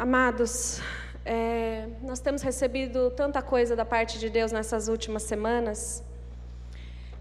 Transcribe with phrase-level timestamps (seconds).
[0.00, 0.80] Amados,
[1.26, 6.02] é, nós temos recebido tanta coisa da parte de Deus nessas últimas semanas.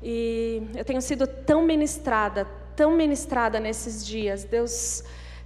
[0.01, 2.47] E eu tenho sido tão ministrada,
[2.77, 4.45] tão ministrada nesses dias.
[4.45, 5.03] Deus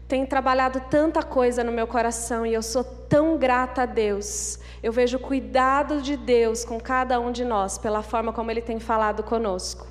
[0.07, 4.59] tem trabalhado tanta coisa no meu coração e eu sou tão grata a Deus.
[4.83, 8.61] Eu vejo o cuidado de Deus com cada um de nós, pela forma como Ele
[8.61, 9.87] tem falado conosco.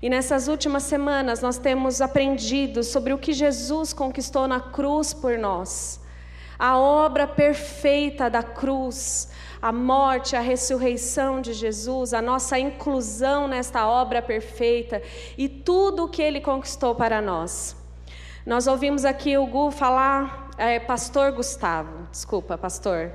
[0.00, 5.36] E nessas últimas semanas nós temos aprendido sobre o que Jesus conquistou na cruz por
[5.36, 5.98] nós.
[6.60, 9.30] A obra perfeita da cruz,
[9.62, 15.00] a morte, a ressurreição de Jesus, a nossa inclusão nesta obra perfeita
[15.38, 17.74] e tudo o que ele conquistou para nós.
[18.44, 23.10] Nós ouvimos aqui o Gu falar, é, Pastor Gustavo, desculpa, pastor.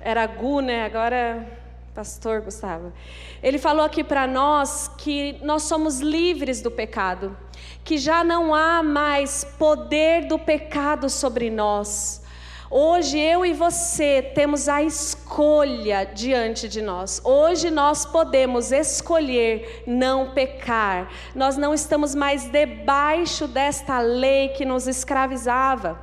[0.00, 0.86] Era Gu, né?
[0.86, 1.46] Agora,
[1.94, 2.92] Pastor Gustavo.
[3.40, 7.36] Ele falou aqui para nós que nós somos livres do pecado,
[7.84, 12.23] que já não há mais poder do pecado sobre nós.
[12.70, 17.20] Hoje eu e você temos a escolha diante de nós.
[17.22, 21.10] Hoje nós podemos escolher não pecar.
[21.34, 26.00] Nós não estamos mais debaixo desta lei que nos escravizava.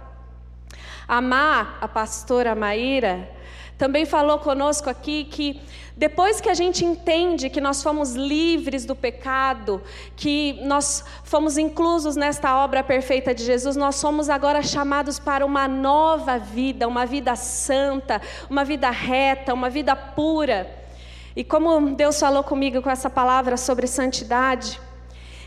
[1.08, 3.28] Amar a pastora Maíra
[3.82, 5.60] também falou conosco aqui que
[5.98, 9.82] depois que a gente entende que nós fomos livres do pecado,
[10.16, 15.68] que nós fomos inclusos nesta obra perfeita de Jesus, nós somos agora chamados para uma
[15.68, 20.70] nova vida, uma vida santa, uma vida reta, uma vida pura.
[21.36, 24.80] E como Deus falou comigo com essa palavra sobre santidade,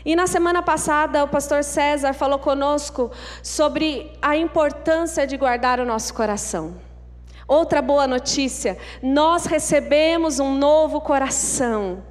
[0.03, 3.09] e na semana passada, o pastor César falou conosco
[3.41, 6.84] sobre a importância de guardar o nosso coração.
[7.47, 12.03] Outra boa notícia: nós recebemos um novo coração.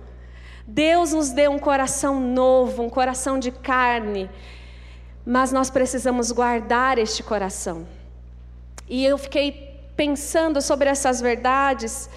[0.67, 4.31] Deus nos deu um coração novo, um coração de carne,
[5.27, 7.87] mas nós precisamos guardar este coração.
[8.89, 12.09] E eu fiquei pensando sobre essas verdades,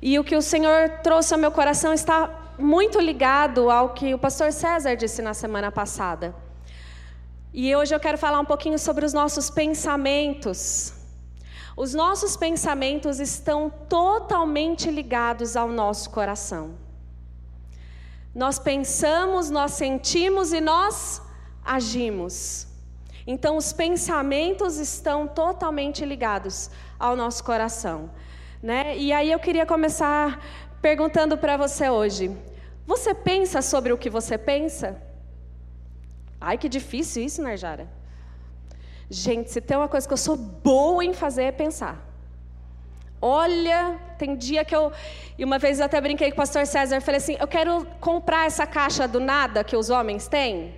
[0.00, 4.18] e o que o Senhor trouxe ao meu coração está muito ligado ao que o
[4.18, 6.34] pastor César disse na semana passada.
[7.52, 11.01] E hoje eu quero falar um pouquinho sobre os nossos pensamentos.
[11.76, 16.74] Os nossos pensamentos estão totalmente ligados ao nosso coração.
[18.34, 21.22] Nós pensamos, nós sentimos e nós
[21.64, 22.66] agimos.
[23.26, 28.10] Então, os pensamentos estão totalmente ligados ao nosso coração.
[28.62, 28.96] Né?
[28.96, 30.42] E aí eu queria começar
[30.80, 32.36] perguntando para você hoje:
[32.86, 35.00] você pensa sobre o que você pensa?
[36.40, 37.84] Ai, que difícil isso, Narjara.
[37.84, 38.01] Né,
[39.12, 42.00] Gente, se tem uma coisa que eu sou boa em fazer é pensar.
[43.20, 44.90] Olha, tem dia que eu.
[45.36, 48.46] E uma vez eu até brinquei com o pastor César, falei assim: eu quero comprar
[48.46, 50.74] essa caixa do nada que os homens têm.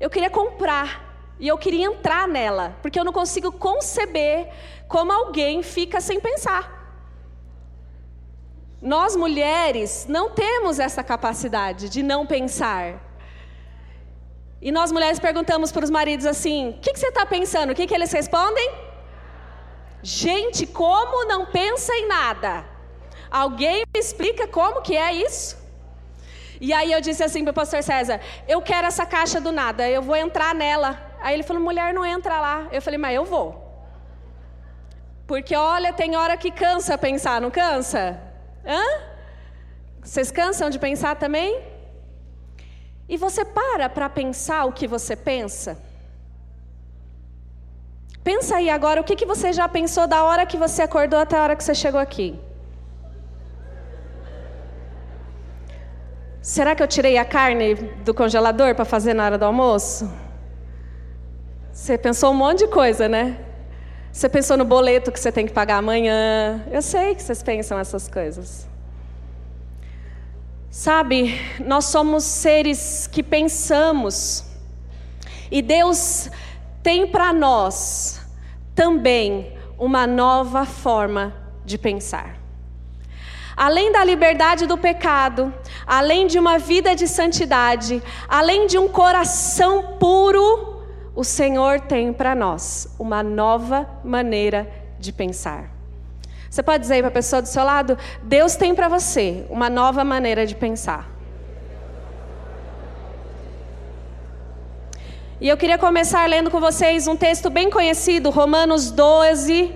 [0.00, 1.12] Eu queria comprar.
[1.38, 4.48] E eu queria entrar nela, porque eu não consigo conceber
[4.88, 6.62] como alguém fica sem pensar.
[8.80, 13.11] Nós mulheres não temos essa capacidade de não pensar.
[14.62, 17.70] E nós mulheres perguntamos para os maridos assim: o que, que, você está pensando?
[17.70, 18.70] O que, que eles respondem?
[20.02, 22.64] Gente, como não pensa em nada?
[23.28, 25.60] Alguém me explica como que é isso?
[26.60, 29.88] E aí eu disse assim para o pastor César: eu quero essa caixa do nada,
[29.88, 30.90] eu vou entrar nela.
[31.20, 32.68] Aí ele falou: mulher, não entra lá.
[32.70, 33.60] Eu falei: mas eu vou.
[35.26, 38.20] Porque olha, tem hora que cansa pensar, não cansa?
[38.64, 38.84] Hã?
[40.00, 41.71] Vocês cansam de pensar também?
[43.12, 45.76] E você para para pensar o que você pensa?
[48.24, 51.36] Pensa aí agora o que, que você já pensou da hora que você acordou até
[51.36, 52.40] a hora que você chegou aqui.
[56.40, 57.74] Será que eu tirei a carne
[58.06, 60.10] do congelador para fazer na hora do almoço?
[61.70, 63.38] Você pensou um monte de coisa, né?
[64.10, 66.64] Você pensou no boleto que você tem que pagar amanhã.
[66.72, 68.71] Eu sei que vocês pensam essas coisas.
[70.72, 74.42] Sabe, nós somos seres que pensamos,
[75.50, 76.30] e Deus
[76.82, 78.26] tem para nós
[78.74, 82.38] também uma nova forma de pensar.
[83.54, 85.52] Além da liberdade do pecado,
[85.86, 92.34] além de uma vida de santidade, além de um coração puro, o Senhor tem para
[92.34, 95.71] nós uma nova maneira de pensar.
[96.52, 100.04] Você pode dizer para a pessoa do seu lado: Deus tem para você uma nova
[100.04, 101.10] maneira de pensar.
[105.40, 109.74] E eu queria começar lendo com vocês um texto bem conhecido, Romanos 12,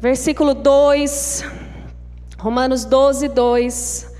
[0.00, 1.44] versículo 2.
[2.38, 4.16] Romanos 12, 2.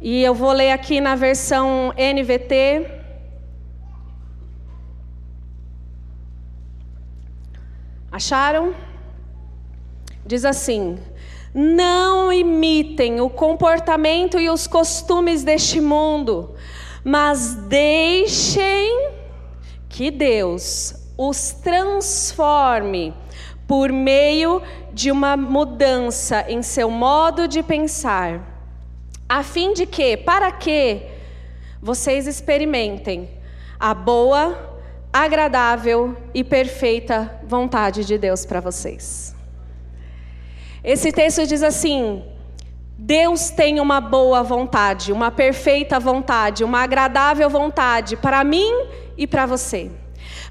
[0.00, 2.90] E eu vou ler aqui na versão NVT.
[8.10, 8.85] Acharam?
[10.26, 10.98] Diz assim:
[11.54, 16.54] Não imitem o comportamento e os costumes deste mundo,
[17.04, 19.12] mas deixem
[19.88, 23.14] que Deus os transforme
[23.68, 24.60] por meio
[24.92, 28.74] de uma mudança em seu modo de pensar,
[29.28, 31.02] a fim de que, para que
[31.80, 33.30] vocês experimentem
[33.78, 34.80] a boa,
[35.12, 39.35] agradável e perfeita vontade de Deus para vocês.
[40.86, 42.22] Esse texto diz assim:
[42.96, 48.72] Deus tem uma boa vontade, uma perfeita vontade, uma agradável vontade para mim
[49.18, 49.90] e para você.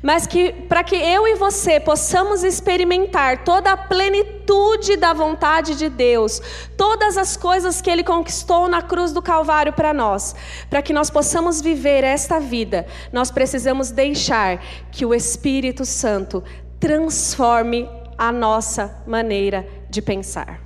[0.03, 5.87] Mas que para que eu e você possamos experimentar toda a plenitude da vontade de
[5.87, 6.41] Deus,
[6.75, 10.35] todas as coisas que ele conquistou na cruz do Calvário para nós,
[10.69, 14.61] para que nós possamos viver esta vida, nós precisamos deixar
[14.91, 16.43] que o Espírito Santo
[16.77, 20.59] transforme a nossa maneira de pensar.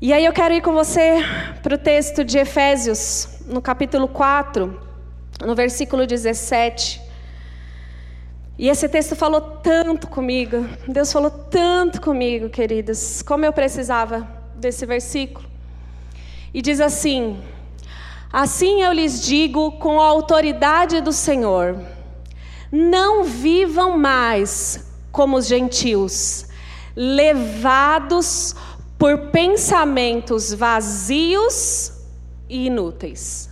[0.00, 1.18] E aí eu quero ir com você
[1.62, 4.80] para o texto de Efésios, no capítulo 4,
[5.44, 7.00] no versículo 17.
[8.58, 14.84] E esse texto falou tanto comigo, Deus falou tanto comigo, queridos, como eu precisava desse
[14.84, 15.48] versículo.
[16.52, 17.40] E diz assim:
[18.32, 21.78] Assim eu lhes digo com a autoridade do Senhor,
[22.70, 26.46] não vivam mais como os gentios,
[26.94, 28.54] levados
[28.98, 31.92] por pensamentos vazios
[32.48, 33.50] e inúteis.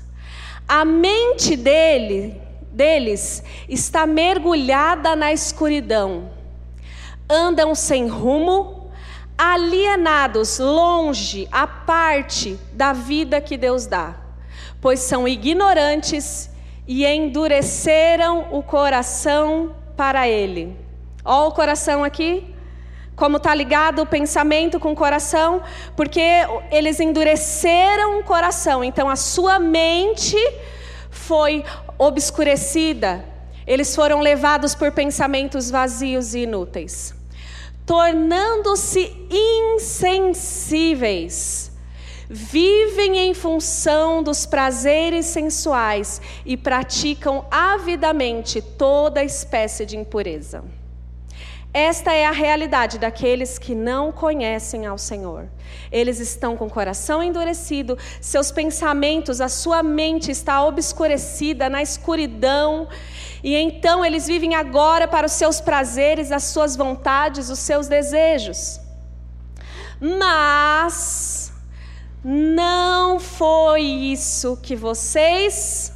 [0.69, 2.41] A mente dele,
[2.71, 6.31] deles está mergulhada na escuridão.
[7.29, 8.91] Andam sem rumo,
[9.37, 14.15] alienados, longe, à parte da vida que Deus dá,
[14.81, 16.51] pois são ignorantes
[16.87, 20.77] e endureceram o coração para ele.
[21.25, 22.50] Ó o coração aqui,
[23.21, 25.63] como está ligado o pensamento com o coração,
[25.95, 26.23] porque
[26.71, 30.39] eles endureceram o coração, então a sua mente
[31.11, 31.63] foi
[31.99, 33.23] obscurecida,
[33.67, 37.15] eles foram levados por pensamentos vazios e inúteis,
[37.85, 39.15] tornando-se
[39.77, 41.71] insensíveis,
[42.27, 50.80] vivem em função dos prazeres sensuais e praticam avidamente toda espécie de impureza.
[51.73, 55.49] Esta é a realidade daqueles que não conhecem ao Senhor.
[55.93, 62.89] Eles estão com o coração endurecido, seus pensamentos, a sua mente está obscurecida na escuridão,
[63.43, 68.81] e então eles vivem agora para os seus prazeres, as suas vontades, os seus desejos.
[70.01, 71.53] Mas
[72.25, 75.93] não foi isso que vocês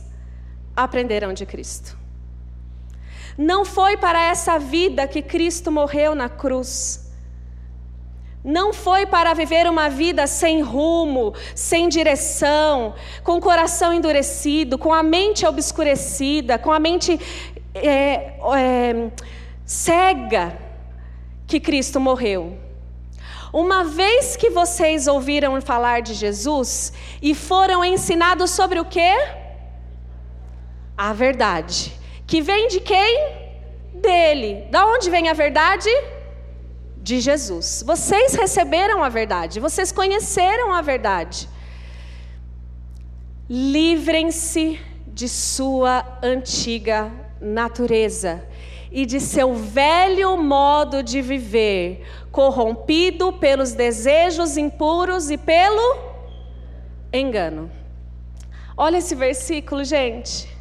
[0.77, 1.94] aprenderam de Cristo.
[3.37, 7.13] Não foi para essa vida que Cristo morreu na cruz.
[8.45, 14.93] Não foi para viver uma vida sem rumo, sem direção, com o coração endurecido, com
[14.93, 17.19] a mente obscurecida, com a mente
[17.75, 19.11] é, é,
[19.65, 20.59] cega,
[21.47, 22.59] que Cristo morreu.
[23.51, 26.93] Uma vez que vocês ouviram falar de Jesus
[27.23, 29.15] e foram ensinados sobre o que?
[30.97, 32.04] A verdade.
[32.26, 33.44] Que vem de quem?
[33.94, 34.67] Dele.
[34.71, 35.88] Da onde vem a verdade?
[36.96, 37.82] De Jesus.
[37.87, 41.49] Vocês receberam a verdade, vocês conheceram a verdade.
[43.49, 48.43] Livrem-se de sua antiga natureza
[48.91, 55.99] e de seu velho modo de viver, corrompido pelos desejos impuros e pelo
[57.13, 57.70] engano.
[58.77, 60.54] Olha esse versículo, gente.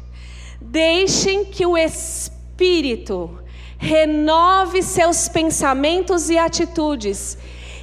[0.66, 3.38] Deixem que o Espírito
[3.76, 7.36] renove seus pensamentos e atitudes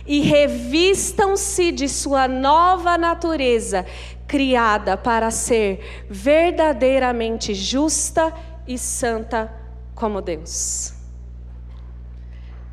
[0.05, 3.85] e revistam-se de sua nova natureza,
[4.27, 8.33] criada para ser verdadeiramente justa
[8.67, 9.53] e santa
[9.93, 10.91] como Deus.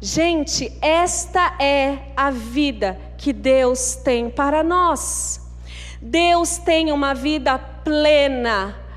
[0.01, 5.39] Gente, esta é a vida que Deus tem para nós.
[6.01, 8.88] Deus tem uma vida plena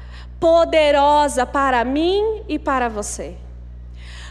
[0.41, 3.37] poderosa para mim e para você.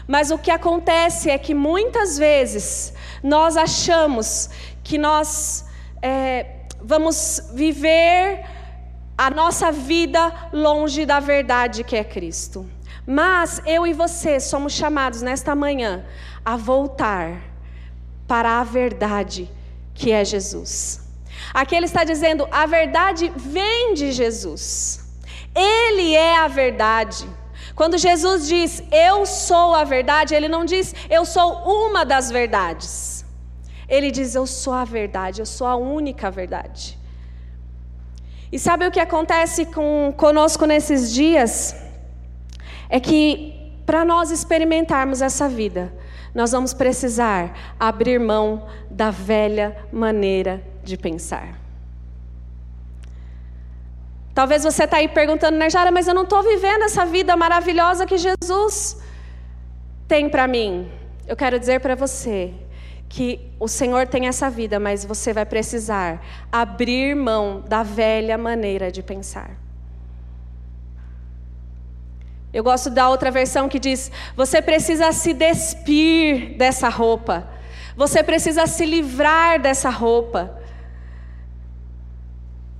[0.05, 4.49] Mas o que acontece é que muitas vezes nós achamos
[4.83, 5.65] que nós
[6.01, 8.43] é, vamos viver
[9.17, 12.69] a nossa vida longe da verdade que é Cristo.
[13.07, 16.05] Mas eu e você somos chamados nesta manhã
[16.43, 17.41] a voltar
[18.27, 19.49] para a verdade
[19.93, 21.07] que é Jesus.
[21.53, 25.10] Aqui ele está dizendo: a verdade vem de Jesus.
[25.55, 27.27] Ele é a verdade.
[27.75, 33.25] Quando Jesus diz eu sou a verdade, ele não diz eu sou uma das verdades.
[33.87, 36.97] Ele diz eu sou a verdade, eu sou a única verdade.
[38.51, 41.75] E sabe o que acontece com conosco nesses dias?
[42.89, 45.93] É que para nós experimentarmos essa vida,
[46.33, 51.60] nós vamos precisar abrir mão da velha maneira de pensar.
[54.33, 58.17] Talvez você está aí perguntando, Nerjara, mas eu não estou vivendo essa vida maravilhosa que
[58.17, 59.01] Jesus
[60.07, 60.89] tem para mim.
[61.27, 62.53] Eu quero dizer para você
[63.09, 68.89] que o Senhor tem essa vida, mas você vai precisar abrir mão da velha maneira
[68.89, 69.51] de pensar.
[72.53, 77.47] Eu gosto da outra versão que diz: você precisa se despir dessa roupa,
[77.97, 80.60] você precisa se livrar dessa roupa.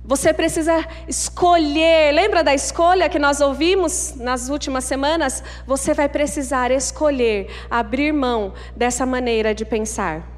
[0.04, 2.12] Você precisa escolher.
[2.12, 5.42] Lembra da escolha que nós ouvimos nas últimas semanas?
[5.66, 10.28] Você vai precisar escolher abrir mão dessa maneira de pensar.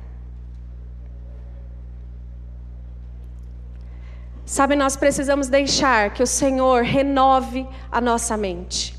[4.44, 8.94] Sabe, nós precisamos deixar que o Senhor renove a nossa mente.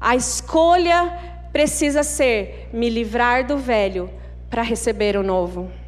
[0.00, 1.18] A escolha
[1.52, 4.08] precisa ser me livrar do velho
[4.48, 5.79] para receber o novo.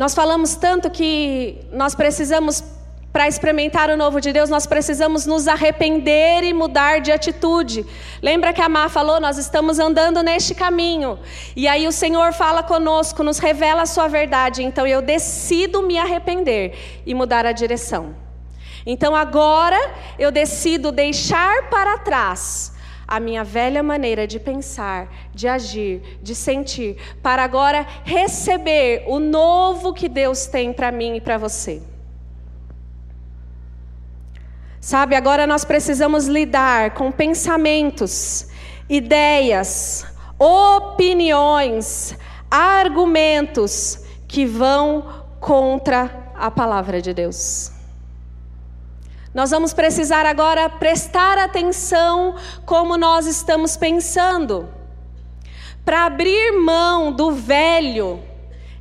[0.00, 2.64] Nós falamos tanto que nós precisamos,
[3.12, 7.84] para experimentar o novo de Deus, nós precisamos nos arrepender e mudar de atitude.
[8.22, 11.18] Lembra que a Má falou, nós estamos andando neste caminho.
[11.54, 14.62] E aí o Senhor fala conosco, nos revela a sua verdade.
[14.62, 18.16] Então eu decido me arrepender e mudar a direção.
[18.86, 19.78] Então agora
[20.18, 22.72] eu decido deixar para trás
[23.10, 29.92] a minha velha maneira de pensar, de agir, de sentir, para agora receber o novo
[29.92, 31.82] que Deus tem para mim e para você.
[34.80, 38.46] Sabe, agora nós precisamos lidar com pensamentos,
[38.88, 40.06] ideias,
[40.38, 42.16] opiniões,
[42.48, 47.79] argumentos que vão contra a palavra de Deus.
[49.32, 52.34] Nós vamos precisar agora prestar atenção
[52.66, 54.68] como nós estamos pensando.
[55.84, 58.20] Para abrir mão do velho,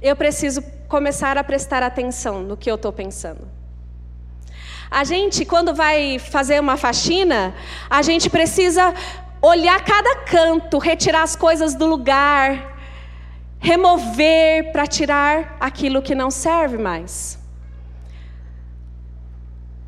[0.01, 3.47] eu preciso começar a prestar atenção no que eu estou pensando.
[4.89, 7.53] A gente, quando vai fazer uma faxina,
[7.87, 8.91] a gente precisa
[9.39, 12.75] olhar cada canto, retirar as coisas do lugar,
[13.59, 17.38] remover para tirar aquilo que não serve mais.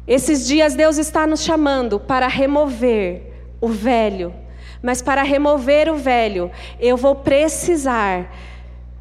[0.08, 3.32] Esses dias Deus está nos chamando para remover
[3.62, 4.34] o velho,
[4.82, 8.32] mas para remover o velho, eu vou precisar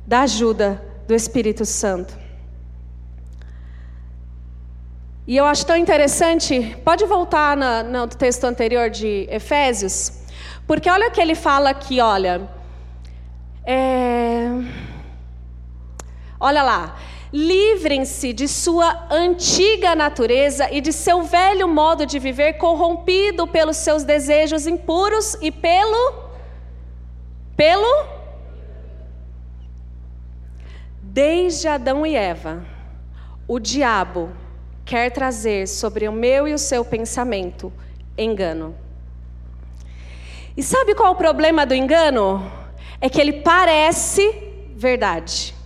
[0.07, 2.19] da ajuda do Espírito Santo.
[5.27, 10.25] E eu acho tão interessante, pode voltar no texto anterior de Efésios,
[10.67, 12.49] porque olha o que ele fala aqui, olha.
[13.65, 14.49] É,
[16.39, 16.97] olha lá.
[17.33, 24.03] Livrem-se de sua antiga natureza e de seu velho modo de viver, corrompido pelos seus
[24.03, 26.31] desejos impuros e pelo.
[27.57, 28.21] pelo.
[31.01, 32.65] Desde Adão e Eva,
[33.47, 34.31] o diabo
[34.85, 37.73] quer trazer sobre o meu e o seu pensamento
[38.19, 38.75] engano.
[40.57, 42.51] E sabe qual é o problema do engano?
[43.01, 44.31] É que ele parece
[44.75, 45.60] verdade.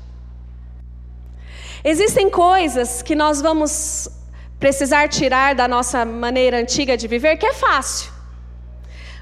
[1.86, 4.08] Existem coisas que nós vamos
[4.58, 8.10] precisar tirar da nossa maneira antiga de viver que é fácil.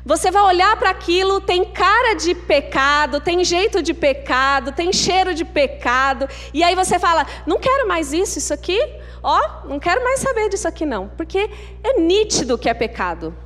[0.06, 5.34] Você vai olhar para aquilo, tem cara de pecado, tem jeito de pecado, tem cheiro
[5.34, 8.78] de pecado, e aí você fala: não quero mais isso, isso aqui,
[9.20, 11.50] ó, não quero mais saber disso aqui não, porque
[11.82, 13.36] é nítido que é pecado.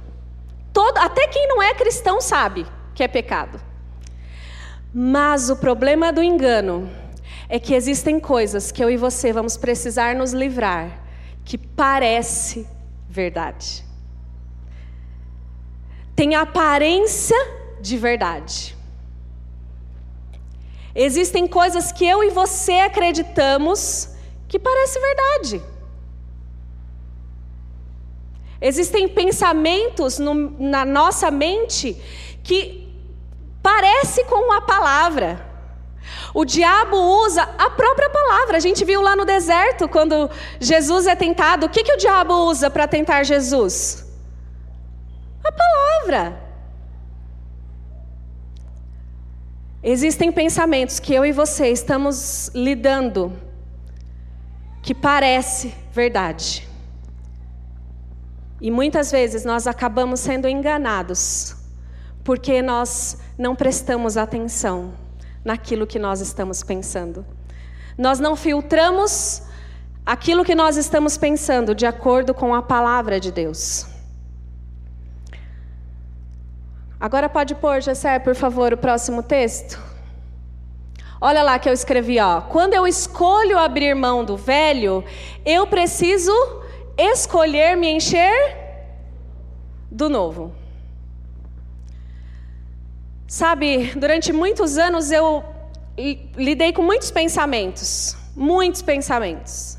[0.75, 3.59] Todo, até quem não é cristão sabe que é pecado.
[4.93, 6.91] Mas o problema do engano
[7.49, 11.01] é que existem coisas que eu e você vamos precisar nos livrar,
[11.45, 12.67] que parece
[13.09, 13.85] verdade.
[16.15, 17.37] Tem aparência
[17.81, 18.77] de verdade.
[20.95, 24.09] Existem coisas que eu e você acreditamos
[24.49, 25.63] que parece verdade.
[28.61, 31.95] Existem pensamentos no, na nossa mente
[32.43, 32.89] que
[33.63, 35.46] parece com a palavra.
[36.33, 38.57] O diabo usa a própria palavra.
[38.57, 42.35] A gente viu lá no deserto, quando Jesus é tentado, o que, que o diabo
[42.47, 44.07] usa para tentar Jesus?
[45.43, 46.45] A palavra.
[49.83, 53.33] Existem pensamentos que eu e você estamos lidando
[54.83, 56.69] que parece verdade.
[58.61, 61.57] E muitas vezes nós acabamos sendo enganados,
[62.25, 65.06] porque nós não prestamos atenção
[65.47, 67.25] naquilo que nós estamos pensando.
[67.97, 69.43] Nós não filtramos
[70.05, 73.87] aquilo que nós estamos pensando de acordo com a palavra de Deus.
[76.99, 79.81] Agora pode pôr, Jessé, por favor, o próximo texto.
[81.21, 82.41] Olha lá que eu escrevi, ó.
[82.41, 85.05] Quando eu escolho abrir mão do velho,
[85.45, 86.33] eu preciso
[86.99, 88.35] escolher me encher
[89.89, 90.66] do novo.
[93.27, 95.45] Sabe, durante muitos anos eu
[96.37, 99.79] lidei com muitos pensamentos, muitos pensamentos.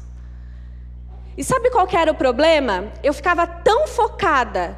[1.38, 2.92] E sabe qual era o problema?
[3.02, 4.78] Eu ficava tão focada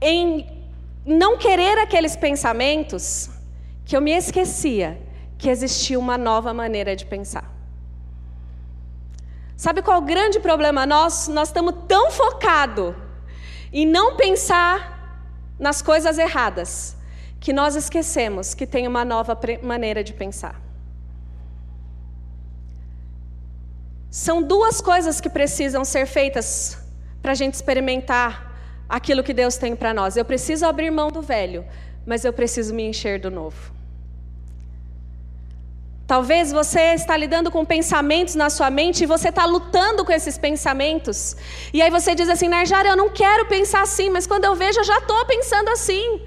[0.00, 0.66] em
[1.06, 3.30] não querer aqueles pensamentos
[3.84, 5.00] que eu me esquecia
[5.38, 7.48] que existia uma nova maneira de pensar.
[9.56, 11.30] Sabe qual o grande problema nosso?
[11.30, 12.94] Nós estamos tão focados
[13.72, 15.22] em não pensar
[15.58, 16.97] nas coisas erradas
[17.40, 20.60] que nós esquecemos que tem uma nova maneira de pensar.
[24.10, 26.78] São duas coisas que precisam ser feitas
[27.22, 28.48] para a gente experimentar
[28.88, 30.16] aquilo que Deus tem para nós.
[30.16, 31.64] Eu preciso abrir mão do velho,
[32.06, 33.78] mas eu preciso me encher do novo.
[36.06, 40.38] Talvez você está lidando com pensamentos na sua mente e você está lutando com esses
[40.38, 41.36] pensamentos.
[41.70, 44.80] E aí você diz assim, Narjara, eu não quero pensar assim, mas quando eu vejo,
[44.80, 46.22] eu já estou pensando assim.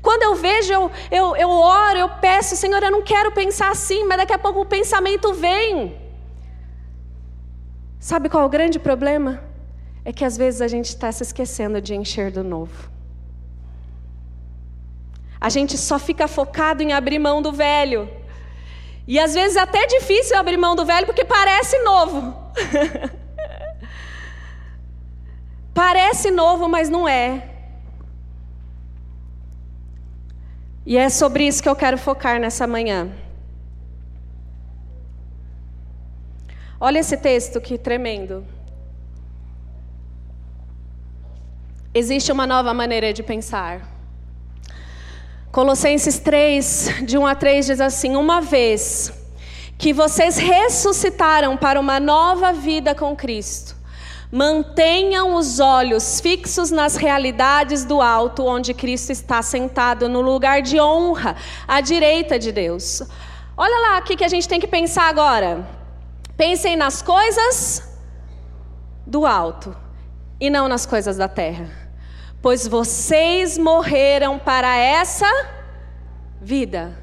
[0.00, 4.04] Quando eu vejo, eu, eu, eu oro, eu peço, Senhor, eu não quero pensar assim,
[4.04, 5.98] mas daqui a pouco o pensamento vem.
[7.98, 9.42] Sabe qual é o grande problema?
[10.04, 12.90] É que às vezes a gente está se esquecendo de encher do novo.
[15.40, 18.08] A gente só fica focado em abrir mão do velho.
[19.06, 22.36] E às vezes é até difícil abrir mão do velho porque parece novo.
[25.74, 27.57] parece novo, mas não é.
[30.88, 33.12] E é sobre isso que eu quero focar nessa manhã.
[36.80, 38.42] Olha esse texto que tremendo.
[41.92, 43.86] Existe uma nova maneira de pensar.
[45.52, 49.12] Colossenses 3, de 1 a 3 diz assim: Uma vez
[49.76, 53.76] que vocês ressuscitaram para uma nova vida com Cristo,
[54.30, 60.80] mantenham os olhos fixos nas realidades do alto, onde Cristo está sentado no lugar de
[60.80, 61.36] honra,
[61.66, 63.02] à direita de Deus.
[63.56, 65.66] Olha lá o que a gente tem que pensar agora.
[66.36, 67.82] Pensem nas coisas
[69.06, 69.76] do alto
[70.40, 71.88] e não nas coisas da terra
[72.40, 75.26] pois vocês morreram para essa
[76.40, 76.96] vida.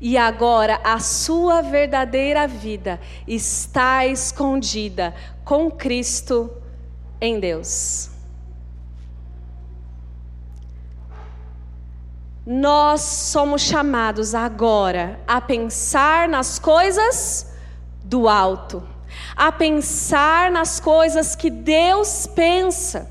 [0.00, 5.14] E agora a sua verdadeira vida está escondida
[5.44, 6.50] com Cristo
[7.22, 8.10] em Deus.
[12.44, 17.46] Nós somos chamados agora a pensar nas coisas
[18.02, 18.82] do alto,
[19.36, 23.08] a pensar nas coisas que Deus pensa.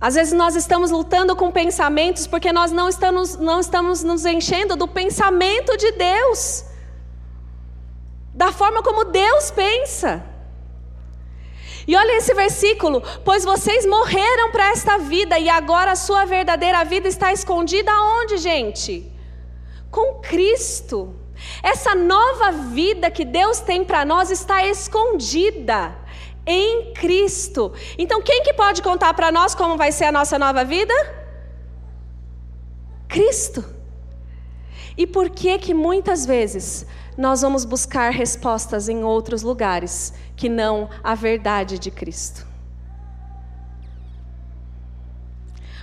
[0.00, 4.76] Às vezes nós estamos lutando com pensamentos porque nós não estamos, não estamos nos enchendo
[4.76, 6.64] do pensamento de Deus,
[8.38, 10.24] da forma como Deus pensa.
[11.88, 16.84] E olha esse versículo: pois vocês morreram para esta vida e agora a sua verdadeira
[16.84, 19.10] vida está escondida onde, gente?
[19.90, 21.16] Com Cristo.
[21.62, 25.96] Essa nova vida que Deus tem para nós está escondida
[26.46, 27.72] em Cristo.
[27.96, 30.94] Então, quem que pode contar para nós como vai ser a nossa nova vida?
[33.08, 33.77] Cristo.
[34.98, 36.84] E por que que muitas vezes
[37.16, 42.44] nós vamos buscar respostas em outros lugares que não a verdade de Cristo?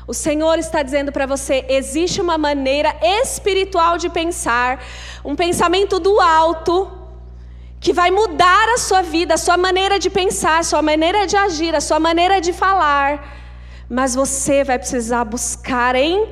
[0.06, 4.84] O Senhor está dizendo para você: existe uma maneira espiritual de pensar,
[5.23, 6.91] um pensamento do alto,
[7.80, 11.38] que vai mudar a sua vida, a sua maneira de pensar, a sua maneira de
[11.38, 13.34] agir, a sua maneira de falar.
[13.89, 16.28] Mas você vai precisar buscar em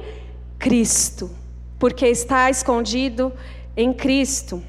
[0.60, 1.32] Cristo,
[1.84, 3.34] porque está escondido
[3.76, 4.64] em Cristo.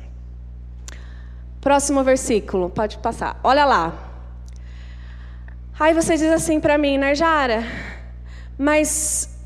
[1.61, 3.39] Próximo versículo, pode passar.
[3.45, 3.93] Olha lá.
[5.79, 7.63] Aí você diz assim para mim, Narjara,
[8.59, 9.39] mas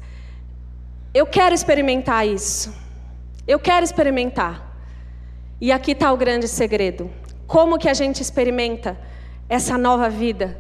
[1.12, 2.74] eu quero experimentar isso.
[3.46, 4.74] Eu quero experimentar.
[5.61, 7.11] E aqui está o grande segredo.
[7.46, 8.98] Como que a gente experimenta
[9.46, 10.59] essa nova vida?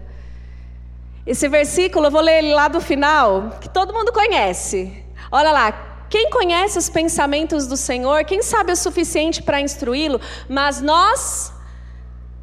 [1.26, 5.02] Esse versículo, eu vou ler ele lá do final, que todo mundo conhece.
[5.32, 10.80] Olha lá, quem conhece os pensamentos do Senhor, quem sabe o suficiente para instruí-lo, mas
[10.80, 11.52] nós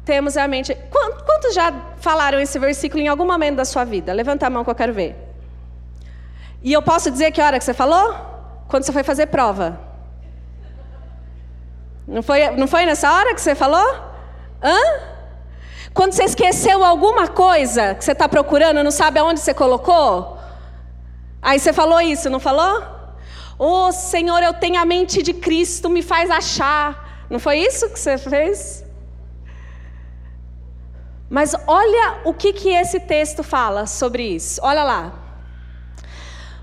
[0.04, 0.76] temos a mente.
[1.26, 4.12] Quantos já falaram esse versículo em algum momento da sua vida?
[4.12, 5.16] Levanta a mão que eu quero ver.
[6.62, 8.14] E eu posso dizer que hora que você falou?
[8.68, 9.80] Quando você foi fazer prova.
[12.06, 13.86] Não foi, não foi nessa hora que você falou?
[14.62, 14.78] Hã?
[15.92, 20.38] Quando você esqueceu alguma coisa que você está procurando, não sabe aonde você colocou?
[21.42, 22.95] Aí você falou isso, não falou?
[23.58, 27.26] Oh, Senhor, eu tenho a mente de Cristo, me faz achar.
[27.30, 28.84] Não foi isso que você fez?
[31.28, 34.60] Mas olha o que, que esse texto fala sobre isso.
[34.62, 35.12] Olha lá.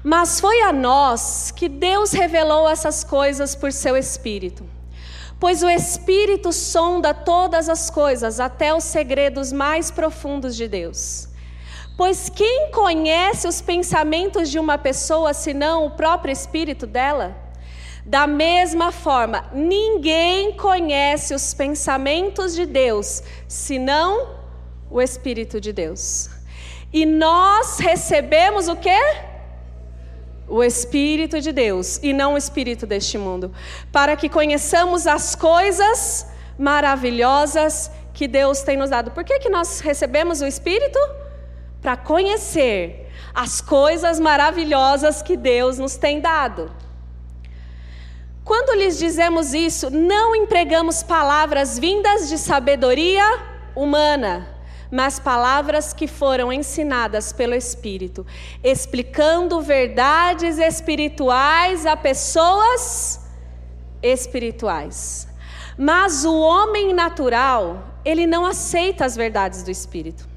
[0.03, 4.65] Mas foi a nós que Deus revelou essas coisas por seu Espírito.
[5.39, 11.27] Pois o Espírito sonda todas as coisas, até os segredos mais profundos de Deus.
[11.95, 17.35] Pois quem conhece os pensamentos de uma pessoa senão o próprio espírito dela?
[18.05, 24.41] Da mesma forma, ninguém conhece os pensamentos de Deus senão
[24.91, 26.29] o Espírito de Deus.
[26.91, 28.99] E nós recebemos o quê?
[30.47, 33.53] O Espírito de Deus e não o Espírito deste mundo,
[33.91, 36.27] para que conheçamos as coisas
[36.59, 39.11] maravilhosas que Deus tem nos dado.
[39.11, 40.99] Por que, que nós recebemos o Espírito?
[41.83, 46.71] Para conhecer as coisas maravilhosas que Deus nos tem dado.
[48.43, 53.23] Quando lhes dizemos isso, não empregamos palavras vindas de sabedoria
[53.75, 54.47] humana,
[54.91, 58.25] mas palavras que foram ensinadas pelo Espírito,
[58.63, 63.21] explicando verdades espirituais a pessoas
[64.01, 65.27] espirituais.
[65.77, 70.32] Mas o homem natural, ele não aceita as verdades do Espírito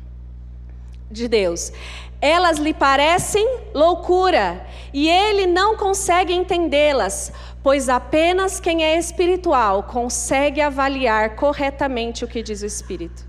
[1.10, 1.72] de Deus.
[2.20, 10.60] Elas lhe parecem loucura e ele não consegue entendê-las, pois apenas quem é espiritual consegue
[10.60, 13.26] avaliar corretamente o que diz o Espírito.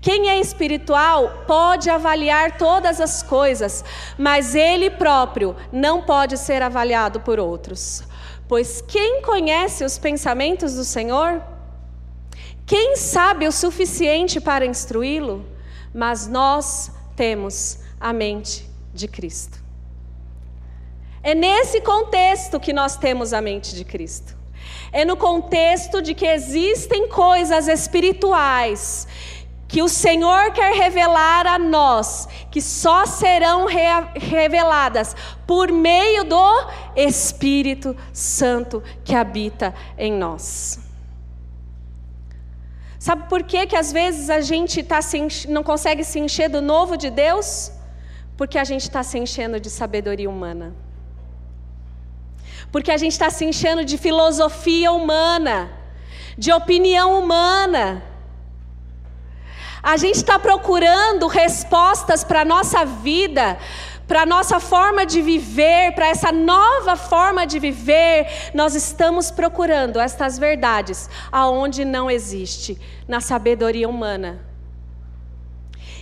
[0.00, 3.84] Quem é espiritual pode avaliar todas as coisas,
[4.16, 8.04] mas ele próprio não pode ser avaliado por outros.
[8.46, 11.42] Pois quem conhece os pensamentos do Senhor?
[12.64, 15.44] Quem sabe o suficiente para instruí-lo?
[15.92, 19.58] Mas nós temos a mente de Cristo.
[21.20, 24.36] É nesse contexto que nós temos a mente de Cristo.
[24.92, 29.08] É no contexto de que existem coisas espirituais
[29.66, 33.82] que o Senhor quer revelar a nós, que só serão re
[34.14, 40.87] reveladas por meio do Espírito Santo que habita em nós.
[42.98, 46.60] Sabe por que, que às vezes a gente tá se, não consegue se encher do
[46.60, 47.70] novo de Deus?
[48.36, 50.74] Porque a gente está se enchendo de sabedoria humana.
[52.72, 55.70] Porque a gente está se enchendo de filosofia humana,
[56.36, 58.02] de opinião humana.
[59.82, 63.58] A gente está procurando respostas para a nossa vida,
[64.08, 68.26] para a nossa forma de viver, para essa nova forma de viver.
[68.54, 74.44] Nós estamos procurando estas verdades aonde não existe, na sabedoria humana.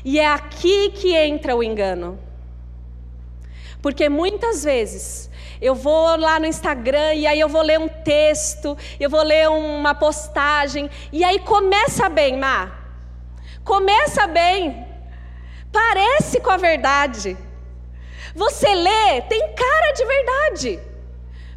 [0.04, 2.16] E é aqui que entra o engano.
[3.82, 5.28] Porque muitas vezes
[5.60, 9.48] eu vou lá no Instagram e aí eu vou ler um texto, eu vou ler
[9.48, 12.84] uma postagem, e aí começa bem, Mar.
[13.64, 14.86] Começa bem,
[15.72, 17.36] parece com a verdade.
[18.36, 20.80] Você lê, tem cara de verdade.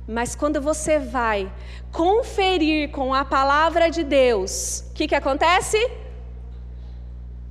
[0.07, 1.51] Mas quando você vai
[1.91, 5.77] conferir com a palavra de Deus, o que, que acontece?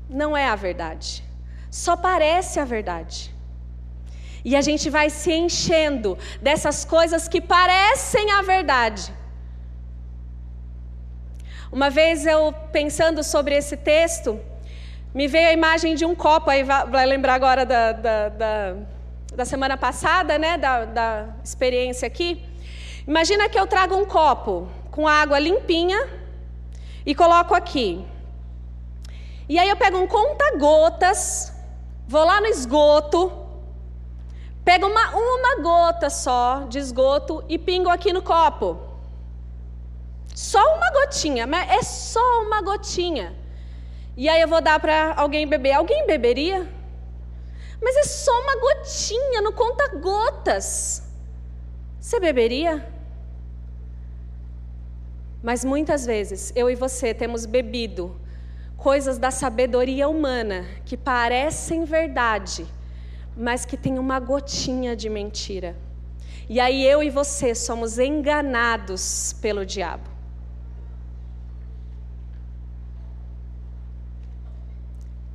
[0.08, 1.22] Não é a verdade.
[1.70, 3.34] Só parece a verdade.
[4.42, 9.12] E a gente vai se enchendo dessas coisas que parecem a verdade.
[11.70, 14.40] Uma vez eu, pensando sobre esse texto,
[15.14, 18.76] me veio a imagem de um copo, aí vai lembrar agora da, da, da,
[19.34, 22.42] da semana passada, né, da, da experiência aqui.
[23.06, 25.98] Imagina que eu trago um copo com água limpinha
[27.06, 28.04] e coloco aqui.
[29.48, 31.52] E aí eu pego um conta-gotas,
[32.06, 33.32] vou lá no esgoto,
[34.64, 38.78] pego uma, uma gota só de esgoto e pingo aqui no copo.
[40.34, 43.34] Só uma gotinha, mas é só uma gotinha.
[44.16, 45.72] E aí eu vou dar para alguém beber.
[45.72, 46.68] Alguém beberia?
[47.80, 51.02] Mas é só uma gotinha, não conta gotas.
[52.00, 52.86] Você beberia?
[55.42, 58.18] Mas muitas vezes eu e você temos bebido
[58.76, 62.66] coisas da sabedoria humana que parecem verdade,
[63.36, 65.76] mas que tem uma gotinha de mentira.
[66.48, 70.17] E aí eu e você somos enganados pelo diabo.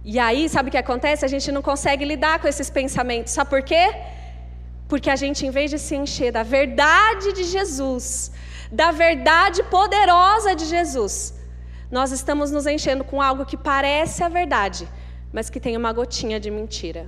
[0.05, 1.23] E aí, sabe o que acontece?
[1.23, 3.31] A gente não consegue lidar com esses pensamentos.
[3.31, 3.85] Sabe por quê?
[4.87, 8.31] Porque a gente, em vez de se encher da verdade de Jesus,
[8.71, 11.33] da verdade poderosa de Jesus,
[11.89, 14.87] nós estamos nos enchendo com algo que parece a verdade,
[15.31, 17.07] mas que tem uma gotinha de mentira.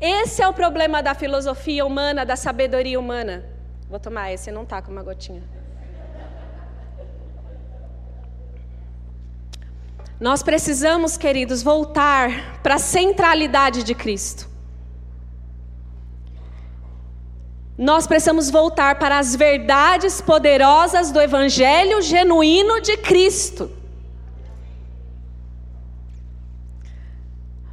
[0.00, 3.44] Esse é o problema da filosofia humana, da sabedoria humana.
[3.88, 5.42] Vou tomar esse, não tá com uma gotinha.
[10.20, 14.46] Nós precisamos, queridos, voltar para a centralidade de Cristo.
[17.78, 23.70] Nós precisamos voltar para as verdades poderosas do Evangelho genuíno de Cristo.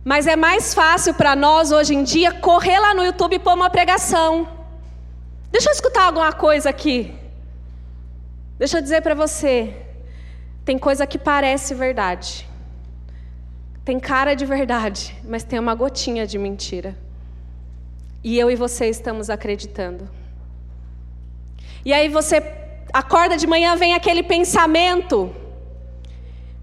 [0.06, 3.56] Mas é mais fácil para nós hoje em dia correr lá no YouTube e pôr
[3.56, 4.48] uma pregação.
[5.52, 7.14] Deixa eu escutar alguma coisa aqui.
[8.58, 9.87] Deixa eu dizer para você.
[10.68, 12.30] Tem coisa que parece verdade.
[13.88, 16.92] Tem cara de verdade, mas tem uma gotinha de mentira.
[18.24, 20.04] E eu e você estamos acreditando.
[21.86, 22.38] E aí você
[23.04, 25.18] acorda de manhã, vem aquele pensamento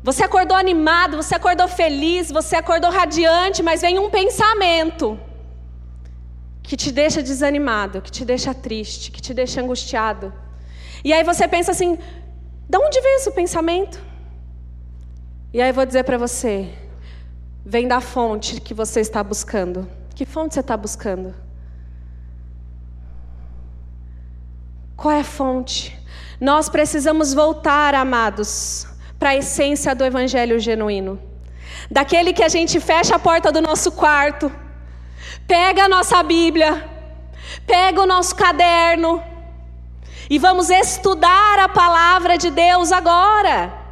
[0.08, 5.18] você acordou animado, você acordou feliz, você acordou radiante, mas vem um pensamento
[6.62, 10.30] que te deixa desanimado, que te deixa triste, que te deixa angustiado.
[11.02, 11.98] E aí você pensa assim:
[12.68, 14.00] de onde vem esse pensamento?
[15.52, 16.72] E aí eu vou dizer para você:
[17.64, 19.88] vem da fonte que você está buscando.
[20.14, 21.34] Que fonte você está buscando?
[24.96, 25.98] Qual é a fonte?
[26.40, 28.86] Nós precisamos voltar, amados,
[29.18, 31.20] para a essência do evangelho genuíno.
[31.90, 34.50] Daquele que a gente fecha a porta do nosso quarto,
[35.46, 36.88] pega a nossa Bíblia,
[37.66, 39.22] pega o nosso caderno
[40.28, 43.84] e vamos estudar a palavra de Deus agora.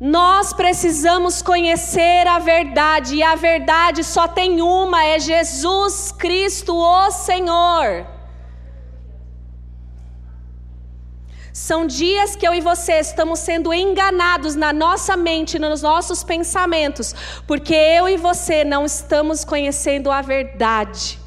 [0.00, 7.10] Nós precisamos conhecer a verdade, e a verdade só tem uma: é Jesus Cristo, o
[7.10, 8.06] Senhor.
[11.52, 17.14] São dias que eu e você estamos sendo enganados na nossa mente, nos nossos pensamentos,
[17.46, 21.23] porque eu e você não estamos conhecendo a verdade.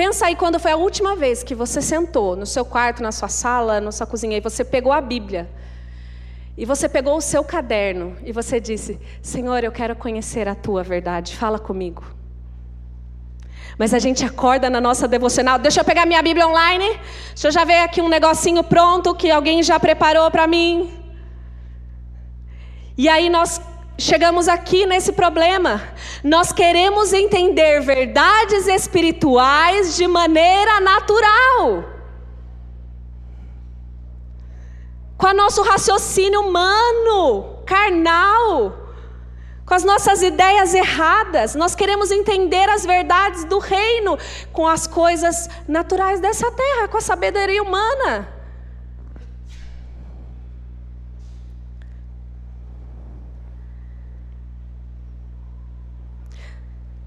[0.00, 3.28] Pensa aí quando foi a última vez que você sentou no seu quarto, na sua
[3.28, 5.46] sala, na sua cozinha e você pegou a Bíblia.
[6.56, 10.82] E você pegou o seu caderno e você disse: Senhor, eu quero conhecer a tua
[10.82, 12.02] verdade, fala comigo.
[13.76, 15.58] Mas a gente acorda na nossa devocional.
[15.58, 16.98] Deixa eu pegar minha Bíblia online.
[17.34, 20.90] Deixa eu já ver aqui um negocinho pronto que alguém já preparou para mim.
[22.96, 23.60] E aí nós
[24.00, 25.82] chegamos aqui nesse problema.
[26.24, 31.84] Nós queremos entender verdades espirituais de maneira natural.
[35.16, 38.80] Com o nosso raciocínio humano, carnal
[39.70, 41.54] com as nossas ideias erradas.
[41.54, 44.18] Nós queremos entender as verdades do reino
[44.52, 48.39] com as coisas naturais dessa terra, com a sabedoria humana.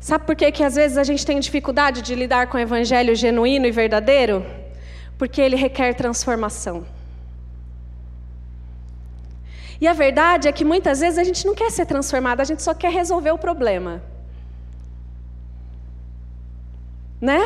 [0.03, 3.15] Sabe por que, que às vezes a gente tem dificuldade de lidar com o evangelho
[3.15, 4.45] genuíno e verdadeiro?
[5.17, 6.85] Porque ele requer transformação.
[9.79, 12.61] E a verdade é que muitas vezes a gente não quer ser transformado, a gente
[12.61, 14.03] só quer resolver o problema.
[17.21, 17.39] Né?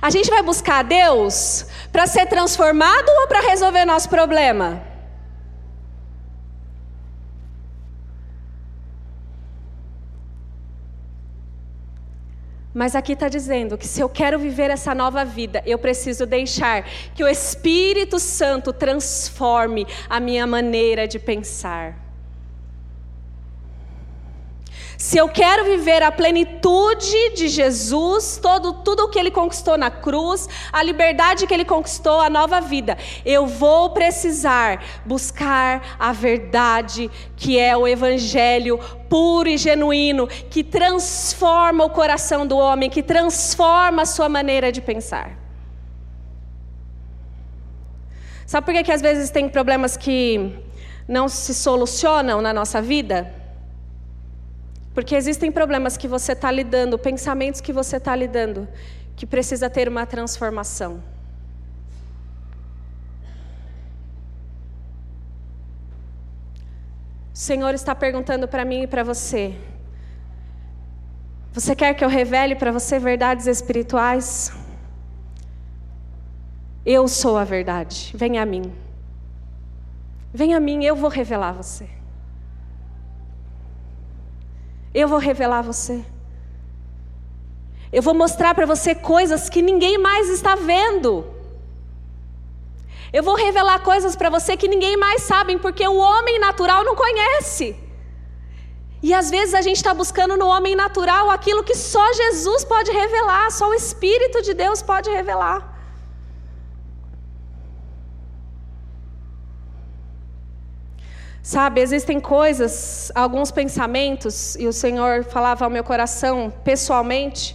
[0.00, 4.85] A gente vai buscar Deus para ser transformado ou para resolver nosso problema?
[12.76, 16.82] Mas aqui está dizendo que se eu quero viver essa nova vida, eu preciso deixar
[17.14, 22.05] que o Espírito Santo transforme a minha maneira de pensar.
[24.98, 29.90] Se eu quero viver a plenitude de Jesus, todo, tudo o que ele conquistou na
[29.90, 37.10] cruz, a liberdade que ele conquistou, a nova vida, eu vou precisar buscar a verdade,
[37.36, 38.78] que é o Evangelho
[39.08, 44.80] puro e genuíno, que transforma o coração do homem, que transforma a sua maneira de
[44.80, 45.30] pensar.
[48.46, 50.52] Sabe por que, que às vezes tem problemas que
[51.06, 53.45] não se solucionam na nossa vida?
[54.96, 58.66] Porque existem problemas que você está lidando, pensamentos que você está lidando,
[59.14, 61.02] que precisa ter uma transformação.
[67.34, 69.54] O Senhor está perguntando para mim e para você:
[71.52, 74.50] Você quer que eu revele para você verdades espirituais?
[76.86, 78.12] Eu sou a verdade.
[78.14, 78.72] Venha a mim.
[80.32, 81.95] Venha a mim, eu vou revelar você.
[85.00, 85.96] Eu vou revelar você.
[87.92, 91.10] Eu vou mostrar para você coisas que ninguém mais está vendo.
[93.12, 96.96] Eu vou revelar coisas para você que ninguém mais sabe, porque o homem natural não
[96.96, 97.76] conhece.
[99.02, 102.90] E às vezes a gente está buscando no homem natural aquilo que só Jesus pode
[102.90, 105.75] revelar, só o Espírito de Deus pode revelar.
[111.46, 117.54] Sabe, existem coisas, alguns pensamentos, e o Senhor falava ao meu coração pessoalmente.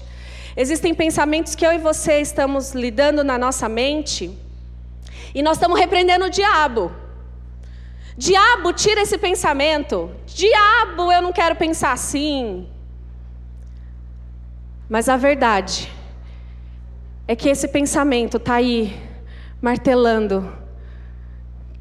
[0.56, 4.32] Existem pensamentos que eu e você estamos lidando na nossa mente,
[5.36, 6.90] e nós estamos repreendendo o diabo.
[8.16, 10.10] Diabo, tira esse pensamento.
[10.26, 12.70] Diabo, eu não quero pensar assim.
[14.88, 15.92] Mas a verdade
[17.28, 18.98] é que esse pensamento está aí,
[19.62, 20.50] martelando,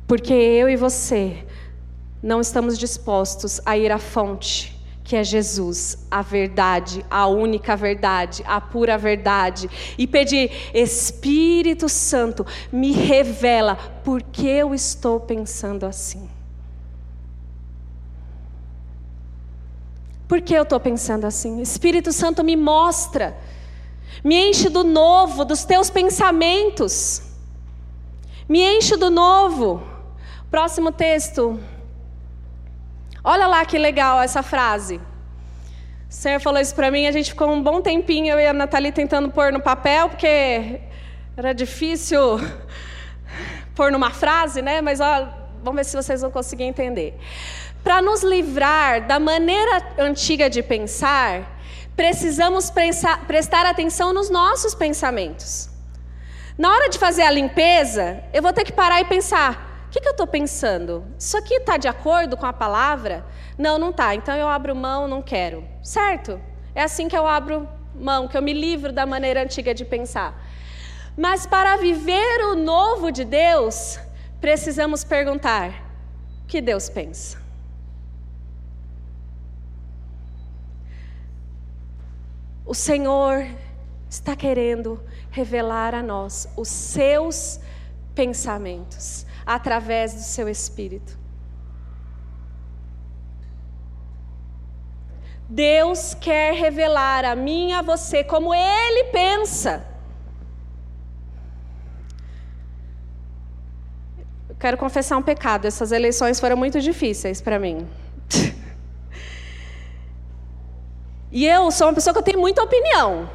[0.09, 1.45] porque eu e você
[2.23, 8.45] não estamos dispostos a ir à fonte, que é Jesus, a verdade, a única verdade,
[8.47, 16.29] a pura verdade, e pedir: Espírito Santo, me revela por que eu estou pensando assim.
[20.29, 21.61] Por que eu estou pensando assim?
[21.61, 23.37] Espírito Santo, me mostra,
[24.23, 27.23] me enche do novo, dos teus pensamentos,
[28.49, 29.83] me enche do novo.
[30.49, 31.59] Próximo texto,
[33.23, 34.97] Olha lá que legal essa frase.
[34.97, 38.53] O Senhor falou isso para mim, a gente ficou um bom tempinho, eu e a
[38.53, 40.81] Nathalie tentando pôr no papel, porque
[41.37, 42.41] era difícil
[43.77, 44.81] pôr numa frase, né?
[44.81, 45.29] Mas ó,
[45.63, 47.15] vamos ver se vocês vão conseguir entender.
[47.85, 51.61] Para nos livrar da maneira antiga de pensar,
[51.95, 55.69] precisamos pensar, prestar atenção nos nossos pensamentos.
[56.57, 60.01] Na hora de fazer a limpeza, eu vou ter que parar e pensar: o que,
[60.01, 61.05] que eu estou pensando?
[61.19, 63.27] Isso aqui está de acordo com a palavra?
[63.59, 64.15] Não, não está.
[64.15, 65.65] Então eu abro mão, não quero.
[65.83, 66.41] Certo?
[66.77, 70.41] É assim que eu abro mão, que eu me livro da maneira antiga de pensar.
[71.17, 73.99] Mas para viver o novo de Deus,
[74.41, 75.71] precisamos perguntar:
[76.45, 77.43] o que Deus pensa?
[82.65, 83.45] O Senhor
[84.09, 87.59] está querendo revelar a nós os seus
[88.15, 91.19] pensamentos através do seu espírito.
[95.51, 99.85] Deus quer revelar a mim e a você como Ele pensa.
[104.49, 105.67] Eu quero confessar um pecado.
[105.67, 107.85] Essas eleições foram muito difíceis para mim.
[111.33, 113.29] e eu sou uma pessoa que eu tenho muita opinião.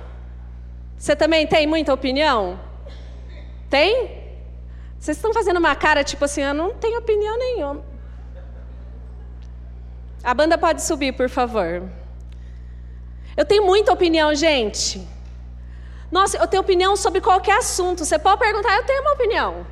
[0.97, 2.57] Você também tem muita opinião?
[3.69, 4.24] Tem?
[5.05, 7.85] Vocês estão fazendo uma cara tipo assim, eu não tenho opinião nenhuma.
[10.23, 11.83] A banda pode subir, por favor.
[13.37, 15.07] Eu tenho muita opinião, gente.
[16.11, 18.03] Nossa, eu tenho opinião sobre qualquer assunto.
[18.03, 19.67] Você pode perguntar, eu tenho uma opinião.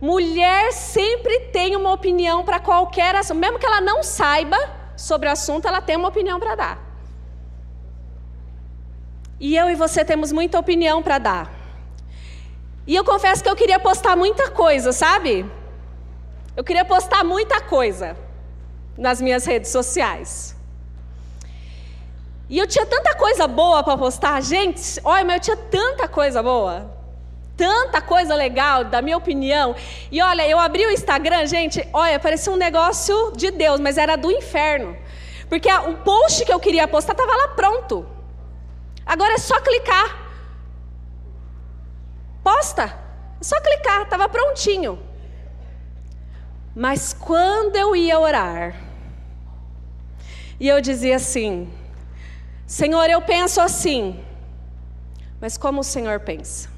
[0.00, 3.38] Mulher sempre tem uma opinião para qualquer assunto.
[3.38, 4.58] Mesmo que ela não saiba
[4.96, 6.78] sobre o assunto, ela tem uma opinião para dar.
[9.38, 11.61] E eu e você temos muita opinião para dar.
[12.86, 15.46] E eu confesso que eu queria postar muita coisa, sabe?
[16.56, 18.16] Eu queria postar muita coisa
[18.96, 20.56] nas minhas redes sociais.
[22.48, 26.42] E eu tinha tanta coisa boa para postar, gente, olha, mas eu tinha tanta coisa
[26.42, 26.90] boa.
[27.56, 29.74] Tanta coisa legal, da minha opinião.
[30.10, 34.16] E olha, eu abri o Instagram, gente, olha, parecia um negócio de Deus, mas era
[34.16, 34.96] do inferno.
[35.48, 38.06] Porque o post que eu queria postar estava lá pronto.
[39.06, 40.21] Agora é só clicar.
[42.42, 42.84] Posta.
[43.40, 44.98] É só clicar, estava prontinho.
[46.74, 48.74] Mas quando eu ia orar,
[50.58, 51.72] e eu dizia assim:
[52.66, 54.24] Senhor, eu penso assim,
[55.40, 56.70] mas como o Senhor pensa?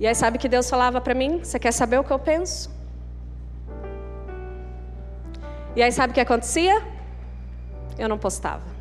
[0.00, 1.38] E aí, sabe que Deus falava para mim?
[1.38, 2.68] Você quer saber o que eu penso?
[5.76, 6.82] E aí, sabe o que acontecia?
[7.96, 8.71] Eu não postava.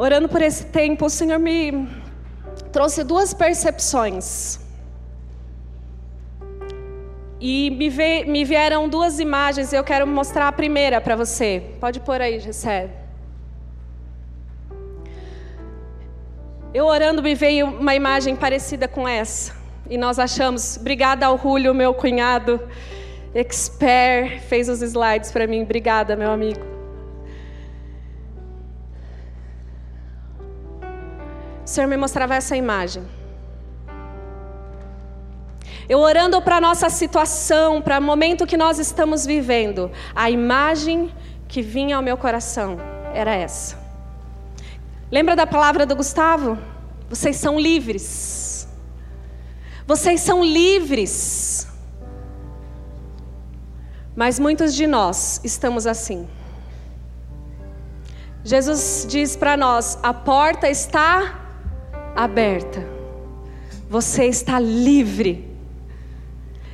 [0.00, 1.88] Orando por esse tempo, o Senhor me
[2.70, 4.60] trouxe duas percepções.
[7.40, 7.90] E me,
[8.24, 11.74] me vieram duas imagens e eu quero mostrar a primeira para você.
[11.80, 12.88] Pode pôr aí, Gessé.
[16.72, 19.52] Eu orando me veio uma imagem parecida com essa.
[19.90, 20.76] e nós achamos.
[20.76, 22.60] Obrigada ao Julio, meu cunhado,
[23.34, 25.62] expert, fez os slides para mim.
[25.62, 26.77] Obrigada, meu amigo.
[31.68, 33.02] O Senhor me mostrava essa imagem.
[35.86, 41.12] Eu orando para a nossa situação, para o momento que nós estamos vivendo, a imagem
[41.46, 42.78] que vinha ao meu coração
[43.12, 43.76] era essa.
[45.10, 46.56] Lembra da palavra do Gustavo?
[47.06, 48.66] Vocês são livres.
[49.86, 51.68] Vocês são livres.
[54.16, 56.26] Mas muitos de nós estamos assim.
[58.42, 61.44] Jesus diz para nós: a porta está
[62.14, 62.86] aberta.
[63.88, 65.48] Você está livre.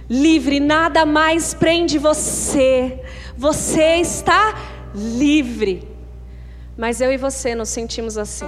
[0.09, 3.01] Livre, nada mais prende você.
[3.37, 4.55] Você está
[4.95, 5.89] livre.
[6.77, 8.47] Mas eu e você nos sentimos assim.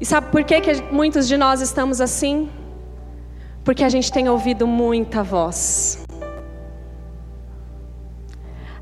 [0.00, 2.50] E sabe por que, que muitos de nós estamos assim?
[3.62, 6.04] Porque a gente tem ouvido muita voz.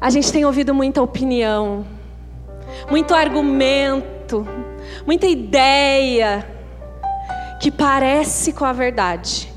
[0.01, 1.87] A gente tem ouvido muita opinião,
[2.91, 4.47] muito argumento,
[5.07, 6.47] muita ideia
[7.61, 9.53] que parece com a verdade,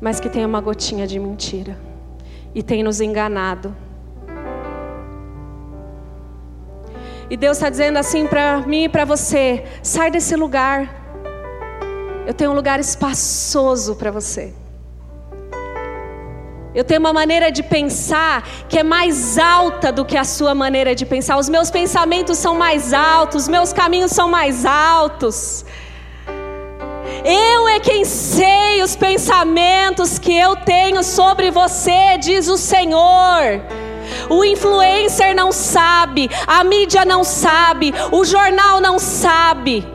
[0.00, 1.78] mas que tem uma gotinha de mentira
[2.54, 3.74] e tem nos enganado.
[7.30, 11.02] E Deus está dizendo assim para mim e para você: sai desse lugar.
[12.26, 14.54] Eu tenho um lugar espaçoso para você.
[16.74, 20.92] Eu tenho uma maneira de pensar que é mais alta do que a sua maneira
[20.92, 21.36] de pensar.
[21.36, 25.64] Os meus pensamentos são mais altos, os meus caminhos são mais altos.
[27.24, 33.62] Eu é quem sei os pensamentos que eu tenho sobre você, diz o Senhor.
[34.28, 39.86] O influencer não sabe, a mídia não sabe, o jornal não sabe.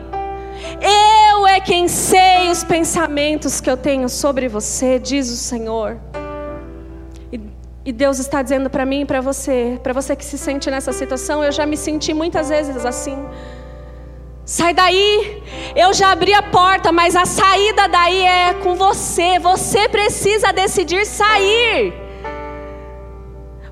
[0.82, 6.00] Eu é quem sei os pensamentos que eu tenho sobre você, diz o Senhor.
[7.90, 10.94] E, Deus está dizendo para mim e para você, para você que se sente nessa
[10.94, 13.18] situação, eu já me senti muitas vezes assim.
[14.46, 15.42] Sai daí,
[15.76, 19.40] eu já abri a porta, mas a saída daí é com você.
[19.40, 22.09] Você precisa decidir sair.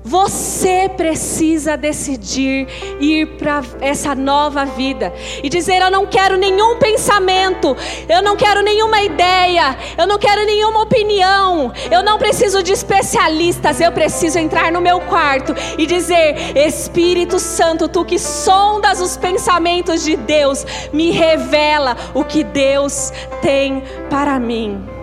[0.04, 2.66] Você precisa decidir
[3.00, 7.76] ir para essa nova vida e dizer: Eu não quero nenhum pensamento,
[8.08, 13.80] eu não quero nenhuma ideia, eu não quero nenhuma opinião, eu não preciso de especialistas,
[13.80, 20.04] eu preciso entrar no meu quarto e dizer: Espírito Santo, tu que sondas os pensamentos
[20.04, 24.97] de Deus, me revela o que Deus tem para mim.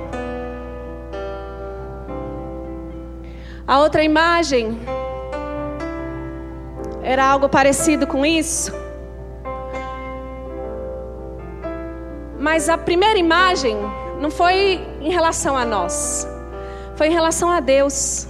[3.67, 4.77] A outra imagem
[7.01, 8.71] era algo parecido com isso.
[12.39, 13.75] Mas a primeira imagem
[14.21, 16.27] não foi em relação a nós,
[16.95, 18.27] foi em relação a Deus.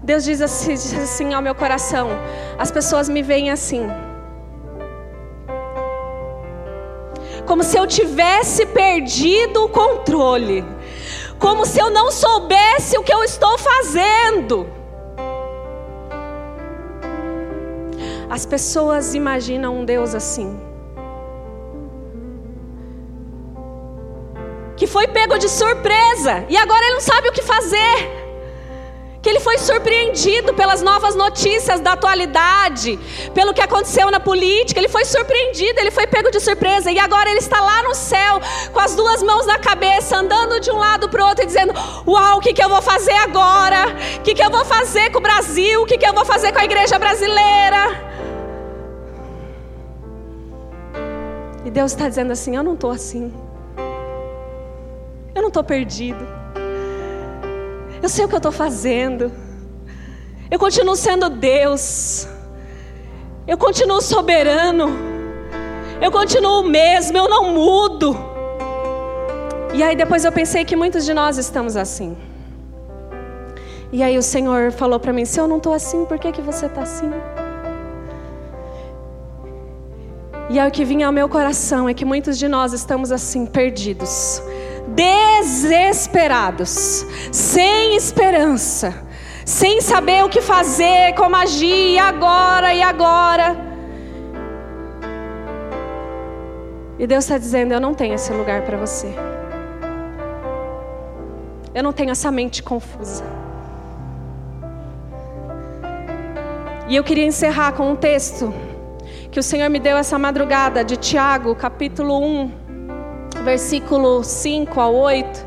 [0.00, 2.10] Deus diz assim, diz assim ao meu coração:
[2.56, 3.88] as pessoas me veem assim.
[7.46, 10.64] Como se eu tivesse perdido o controle
[11.40, 14.68] como se eu não soubesse o que eu estou fazendo.
[18.28, 20.60] As pessoas imaginam um Deus assim.
[24.76, 28.19] Que foi pego de surpresa e agora ele não sabe o que fazer
[29.22, 32.98] que ele foi surpreendido pelas novas notícias da atualidade,
[33.34, 37.28] pelo que aconteceu na política, ele foi surpreendido, ele foi pego de surpresa e agora
[37.28, 38.40] ele está lá no céu
[38.72, 41.74] com as duas mãos na cabeça, andando de um lado para o outro e dizendo:
[42.06, 43.88] Uau, o que, que eu vou fazer agora?
[44.18, 45.82] O que, que eu vou fazer com o Brasil?
[45.82, 48.10] O que, que eu vou fazer com a igreja brasileira?
[51.64, 53.34] E Deus está dizendo assim: Eu não estou assim,
[55.34, 56.39] eu não estou perdido.
[58.02, 59.30] Eu sei o que eu estou fazendo.
[60.50, 62.26] Eu continuo sendo Deus.
[63.46, 64.88] Eu continuo soberano.
[66.00, 68.16] Eu continuo o mesmo, eu não mudo.
[69.74, 72.16] E aí depois eu pensei que muitos de nós estamos assim.
[73.92, 76.40] E aí o Senhor falou para mim: se eu não estou assim, por que, que
[76.40, 77.10] você está assim?
[80.48, 83.44] E aí o que vinha ao meu coração é que muitos de nós estamos assim,
[83.46, 84.42] perdidos
[84.94, 88.94] desesperados, sem esperança,
[89.44, 93.56] sem saber o que fazer, como agir, e agora, e agora.
[96.98, 99.14] E Deus está dizendo: Eu não tenho esse lugar para você.
[101.74, 103.24] Eu não tenho essa mente confusa.
[106.88, 108.52] E eu queria encerrar com um texto
[109.30, 112.59] que o Senhor me deu essa madrugada de Tiago, capítulo 1,
[113.42, 115.46] versículo 5 a 8,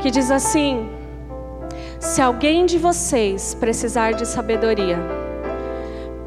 [0.00, 0.88] que diz assim:
[1.98, 4.98] Se alguém de vocês precisar de sabedoria,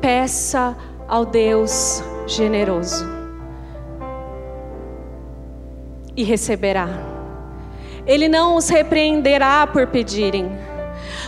[0.02, 0.76] peça
[1.08, 3.06] ao Deus generoso
[6.16, 6.88] e receberá.
[8.06, 10.52] Ele não os repreenderá por pedirem,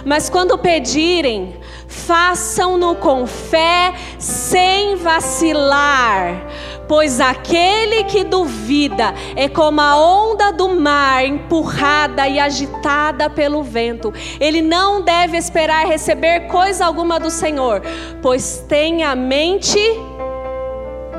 [0.06, 1.56] mas quando pedirem,
[1.88, 6.48] façam-no com fé, sem vacilar,
[6.88, 14.14] pois aquele que duvida é como a onda do mar empurrada e agitada pelo vento.
[14.40, 17.82] Ele não deve esperar receber coisa alguma do Senhor,
[18.22, 19.80] pois tem a mente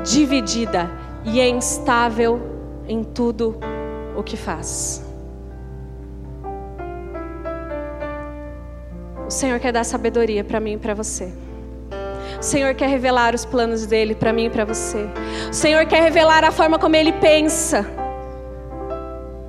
[0.03, 0.89] dividida
[1.23, 2.39] e é instável
[2.87, 3.57] em tudo
[4.15, 5.02] o que faz.
[9.33, 11.33] O Senhor quer dar sabedoria para mim e para você.
[12.39, 15.09] O Senhor quer revelar os planos dele para mim e para você.
[15.49, 17.83] O Senhor quer revelar a forma como ele pensa.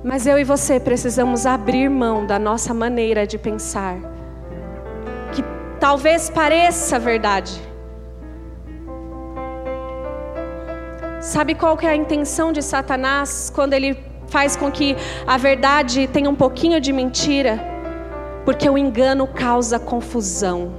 [0.03, 3.95] Mas eu e você precisamos abrir mão da nossa maneira de pensar,
[5.31, 5.43] que
[5.79, 7.53] talvez pareça verdade.
[11.21, 13.95] Sabe qual que é a intenção de Satanás quando ele
[14.29, 14.95] faz com que
[15.27, 17.74] a verdade tenha um pouquinho de mentira?
[18.45, 20.73] Porque o engano causa confusão.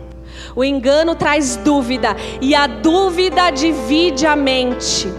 [0.55, 5.13] O engano traz dúvida e a dúvida divide a mente.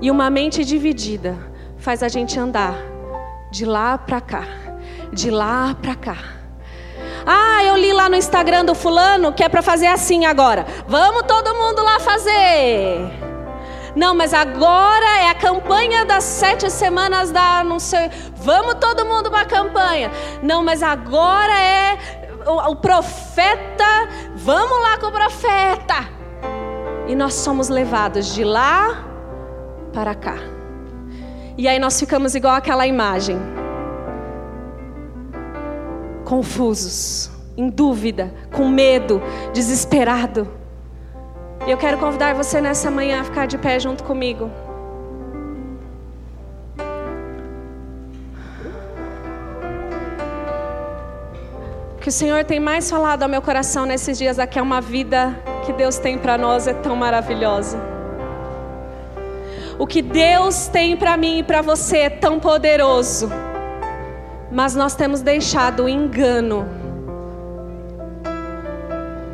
[0.00, 1.38] E uma mente dividida
[1.78, 2.76] faz a gente andar
[3.50, 4.44] de lá para cá,
[5.12, 6.18] de lá para cá.
[7.24, 10.66] Ah, eu li lá no Instagram do fulano que é para fazer assim agora.
[10.88, 13.31] Vamos todo mundo lá fazer.
[13.94, 18.10] Não, mas agora é a campanha das sete semanas da não sei.
[18.36, 20.10] Vamos todo mundo para a campanha.
[20.42, 21.98] Não, mas agora é
[22.46, 24.08] o, o profeta.
[24.34, 26.08] Vamos lá com o profeta.
[27.06, 29.04] E nós somos levados de lá
[29.92, 30.36] para cá.
[31.58, 33.38] E aí nós ficamos igual aquela imagem.
[36.24, 39.20] Confusos, em dúvida, com medo,
[39.52, 40.61] desesperado.
[41.64, 44.50] E eu quero convidar você nessa manhã a ficar de pé junto comigo.
[52.00, 55.40] Que o Senhor tem mais falado ao meu coração nesses dias aqui é uma vida
[55.64, 57.78] que Deus tem para nós é tão maravilhosa.
[59.78, 63.30] O que Deus tem para mim e para você é tão poderoso.
[64.50, 66.81] Mas nós temos deixado o engano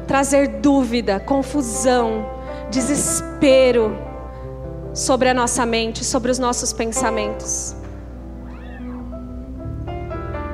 [0.08, 2.26] trazer dúvida, confusão,
[2.70, 3.94] desespero
[4.94, 7.76] sobre a nossa mente, sobre os nossos pensamentos.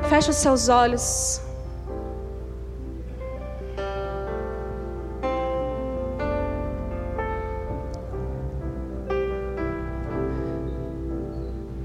[0.08, 1.40] Feche os seus olhos.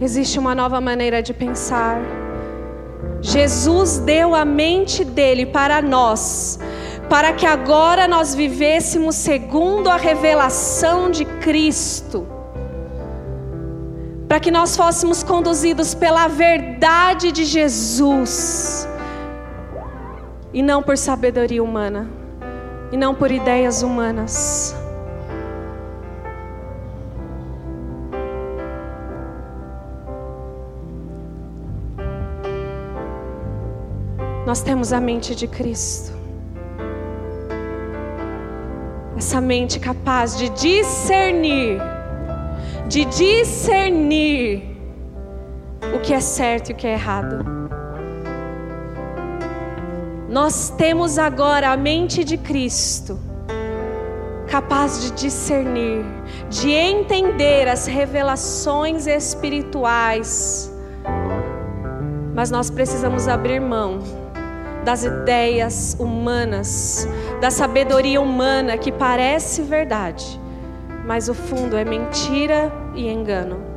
[0.02, 2.02] Existe uma nova maneira de pensar.
[3.22, 6.58] Jesus deu a mente dele para nós
[7.10, 12.28] para que agora nós vivêssemos segundo a revelação de Cristo,
[14.28, 18.88] para que nós fôssemos conduzidos pela verdade de Jesus,
[20.54, 22.08] e não por sabedoria humana,
[22.92, 24.76] e não por ideias humanas.
[34.46, 36.19] Nós temos a mente de Cristo
[39.20, 41.78] essa mente capaz de discernir,
[42.88, 44.78] de discernir
[45.94, 47.46] o que é certo e o que é errado.
[50.30, 53.20] Nós temos agora a mente de Cristo,
[54.48, 56.06] capaz de discernir,
[56.50, 60.74] de entender as revelações espirituais,
[62.34, 64.00] mas nós precisamos abrir mão
[64.90, 67.08] das ideias humanas,
[67.40, 70.42] da sabedoria humana que parece verdade,
[71.06, 73.69] mas o fundo é mentira e engano.